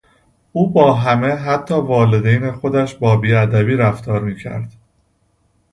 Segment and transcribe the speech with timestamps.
[0.51, 4.73] او با همه حتی والدین خودش با بیادبی رفتار میکرد.